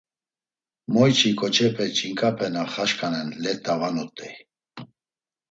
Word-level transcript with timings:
Moyçi 0.93 1.29
ǩoçepe, 1.39 1.85
ç̌inǩape 1.95 2.47
na 2.53 2.63
xaşǩanen 2.73 3.27
let̆a 3.43 3.75
va 3.79 3.89
nut̆ey. 3.95 4.35